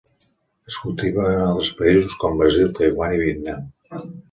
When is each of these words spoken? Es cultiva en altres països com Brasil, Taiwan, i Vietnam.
Es 0.71 0.77
cultiva 0.85 1.25
en 1.33 1.43
altres 1.49 1.69
països 1.83 2.17
com 2.25 2.41
Brasil, 2.41 2.75
Taiwan, 2.81 3.17
i 3.21 3.23
Vietnam. 3.27 4.11